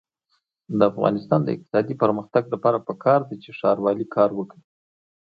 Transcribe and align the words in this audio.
د 0.77 0.79
افغانستان 0.91 1.39
د 1.43 1.49
اقتصادي 1.55 1.95
پرمختګ 2.03 2.43
لپاره 2.53 2.85
پکار 2.87 3.19
ده 3.29 3.35
چې 3.43 3.49
ښاروالي 3.59 4.05
کار 4.15 4.29
وکړي. 4.35 4.63